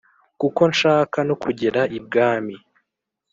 kuko 0.39 0.61
nshaka 0.71 1.17
nokugera 1.27 1.81
ibwami" 1.97 2.55